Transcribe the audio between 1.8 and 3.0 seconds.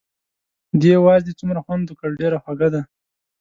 وکړ، ډېره خوږه ده.